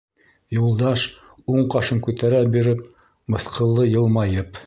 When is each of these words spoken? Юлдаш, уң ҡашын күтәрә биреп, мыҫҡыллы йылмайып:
Юлдаш, 0.59 1.03
уң 1.57 1.67
ҡашын 1.75 2.01
күтәрә 2.07 2.41
биреп, 2.57 2.81
мыҫҡыллы 3.35 3.89
йылмайып: 3.93 4.59